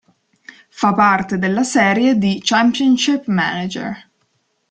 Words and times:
Fa 0.71 0.93
parte 0.95 1.37
della 1.37 1.61
serie 1.61 2.17
di 2.17 2.41
"Championship 2.43 3.27
Manager". 3.27 4.09